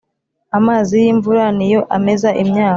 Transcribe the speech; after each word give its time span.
amazi 0.57 0.93
y’imvura 1.03 1.43
ni 1.57 1.67
yo 1.73 1.79
ameza 1.97 2.29
imyaka 2.43 2.69